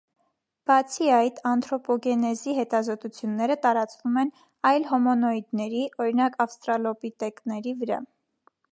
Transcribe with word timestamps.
Բացի 0.69 1.09
այդ, 1.17 1.41
անթրոպոգենեզի 1.49 2.55
հետազոտությունները 2.61 3.59
տարածվում 3.67 4.19
են 4.25 4.33
այլ 4.73 4.89
հոմոնոիդների, 4.95 5.87
օրինակ, 6.03 6.43
ավստրալոպիտեկների 6.47 7.81
վրա։ 7.85 8.05